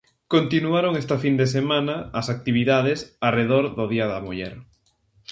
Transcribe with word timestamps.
Continuaron 0.33 0.93
esta 1.01 1.17
fin 1.23 1.35
de 1.41 1.45
semana 1.55 1.95
as 2.19 2.27
actividades 2.35 2.99
arredor 3.29 3.65
do 3.77 3.85
día 3.93 4.05
da 4.11 4.19
muller. 4.25 4.53